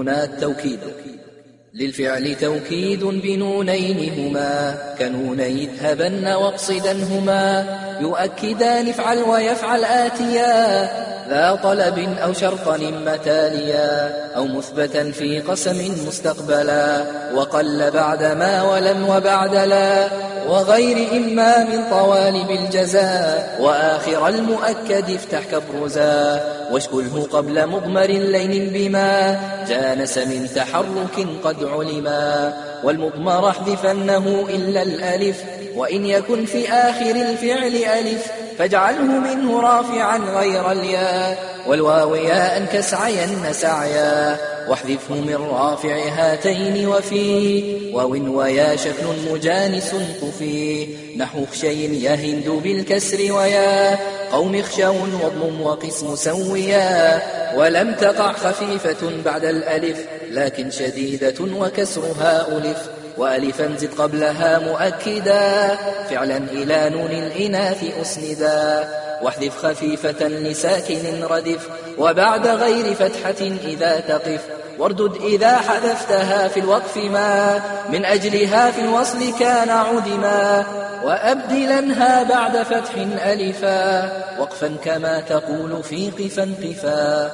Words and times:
نونا 0.00 0.24
التوكيد. 0.24 0.80
للفعل 1.74 2.34
توكيد 2.34 3.04
بنونين 3.04 4.12
هما 4.12 4.78
كنوني 4.98 5.64
اذهبن 5.64 6.26
واقصدنهما. 6.26 7.89
يؤكدان 8.00 8.88
افعل 8.88 9.18
ويفعل 9.18 9.84
آتيا. 9.84 10.90
ذا 11.28 11.60
طلب 11.62 11.98
أو 11.98 12.32
شرطا 12.32 12.76
متاليا 12.76 14.14
أو 14.36 14.44
مثبتا 14.44 15.10
في 15.10 15.40
قسم 15.40 16.06
مستقبلا. 16.06 17.04
وقل 17.34 17.90
بعد 17.90 18.22
ما 18.22 18.62
ولم 18.62 19.08
وبعد 19.08 19.54
لا. 19.54 20.08
وغير 20.48 21.12
إما 21.12 21.64
من 21.64 21.90
طوالب 21.90 22.50
الجزاء. 22.50 23.56
وآخر 23.60 24.28
المؤكد 24.28 25.10
افتح 25.10 25.40
كبرزا. 25.52 26.40
واشكله 26.72 27.26
قبل 27.32 27.66
مضمر 27.66 28.06
لين 28.06 28.70
بما. 28.72 29.40
جانس 29.68 30.18
من 30.18 30.48
تحرك 30.54 31.26
قد 31.44 31.64
علما. 31.64 32.52
والمضمر 32.84 33.48
احذفنه 33.48 34.46
إلا 34.48 34.82
الألف. 34.82 35.36
وإن 35.76 36.06
يكن 36.06 36.44
في 36.44 36.68
آخر 36.68 37.10
الفعل 37.10 37.98
ألف 37.98 38.26
فاجعله 38.58 39.02
منه 39.02 39.60
رافعا 39.60 40.18
غير 40.18 40.72
الياء. 40.72 41.50
والواو 41.66 42.14
ياء 42.14 42.64
كسعين 42.72 43.52
سعيا. 43.52 44.36
واحذفه 44.68 45.14
من 45.14 45.36
رافع 45.50 46.08
هاتين 46.08 46.88
وفي. 46.88 47.62
واو 47.92 48.38
ويا 48.38 48.76
شكل 48.76 49.32
مجانس 49.32 49.94
قفي 50.22 50.88
نحو 51.16 51.46
خشي 51.46 52.04
يهند 52.04 52.48
بالكسر 52.48 53.32
ويا. 53.32 53.98
قوم 54.32 54.62
خشون 54.62 55.20
وضم 55.24 55.60
وقسم 55.60 56.16
سويا. 56.16 57.22
ولم 57.56 57.94
تقع 57.94 58.32
خفيفة 58.32 59.10
بعد 59.24 59.44
الألف 59.44 59.98
لكن 60.30 60.70
شديدة 60.70 61.34
وكسرها 61.40 62.48
ألف. 62.48 62.99
وألفا 63.20 63.76
زد 63.76 63.94
قبلها 63.98 64.58
مؤكدا. 64.58 65.76
فعلا 66.10 66.36
إلى 66.36 66.90
نون 66.90 67.10
الإناث 67.10 67.84
أسندا. 68.00 68.88
واحذف 69.22 69.66
خفيفة 69.66 70.28
لساكن 70.28 71.24
ردف. 71.30 71.68
وبعد 71.98 72.46
غير 72.46 72.94
فتحة 72.94 73.46
إذا 73.64 74.00
تقف. 74.00 74.40
واردد 74.78 75.12
إذا 75.24 75.56
حذفتها 75.56 76.48
في 76.48 76.60
الوقف 76.60 76.96
ما. 76.96 77.60
من 77.88 78.04
أجلها 78.04 78.70
في 78.70 78.80
الوصل 78.80 79.38
كان 79.40 79.68
عدما. 79.68 80.64
وأبدلنها 81.04 82.22
بعد 82.22 82.56
فتح 82.62 82.94
ألفا. 83.26 84.12
وقفا 84.40 84.76
كما 84.84 85.20
تقول 85.20 85.82
في 85.82 86.10
قفا 86.10 86.54
قفا. 86.62 87.30